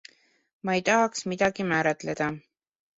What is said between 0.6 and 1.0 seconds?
Ma ei